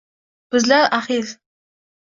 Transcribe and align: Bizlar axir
Bizlar 0.55 0.81
axir 1.01 1.37